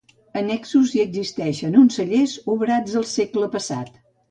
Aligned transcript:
Annexos 0.39 0.93
hi 0.95 1.01
existeixen 1.03 1.77
uns 1.83 1.99
cellers 2.01 2.35
obrats 2.55 2.99
el 3.03 3.09
segle 3.15 3.53
passat. 3.59 3.97